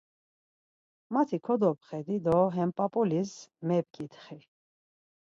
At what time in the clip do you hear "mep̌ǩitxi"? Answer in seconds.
3.67-4.37